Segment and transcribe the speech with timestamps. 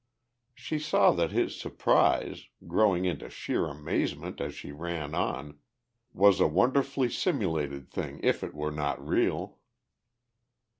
[0.55, 5.59] She saw that his surprise, growing into sheer amazement as she ran on,
[6.11, 9.59] was a wonderfully simulated thing if it were not real.